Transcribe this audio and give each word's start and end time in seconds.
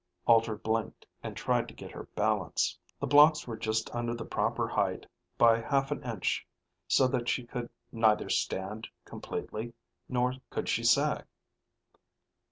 Alter 0.25 0.55
blinked 0.57 1.05
and 1.21 1.37
tried 1.37 1.67
to 1.67 1.75
get 1.75 1.91
her 1.91 2.07
balance. 2.15 2.75
The 2.99 3.05
blocks 3.05 3.45
were 3.45 3.55
just 3.55 3.93
under 3.93 4.15
the 4.15 4.25
proper 4.25 4.67
height 4.67 5.05
by 5.37 5.61
half 5.61 5.91
an 5.91 6.01
inch 6.01 6.47
so 6.87 7.07
that 7.09 7.29
she 7.29 7.45
could 7.45 7.69
neither 7.91 8.27
stand 8.27 8.87
completely 9.05 9.73
nor 10.09 10.33
could 10.49 10.67
she 10.69 10.83
sag. 10.83 11.25